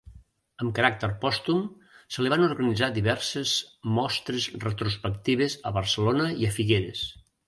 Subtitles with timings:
[0.63, 1.57] Amb caràcter pòstum
[2.15, 3.53] se li van organitzar diverses
[3.99, 7.05] mostres retrospectives a Barcelona i a Figueres.